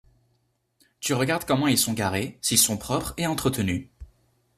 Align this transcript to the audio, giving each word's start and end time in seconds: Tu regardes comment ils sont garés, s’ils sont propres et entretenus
Tu 0.99 1.13
regardes 1.13 1.45
comment 1.45 1.67
ils 1.67 1.77
sont 1.77 1.93
garés, 1.93 2.39
s’ils 2.41 2.57
sont 2.57 2.75
propres 2.75 3.13
et 3.17 3.27
entretenus 3.27 3.87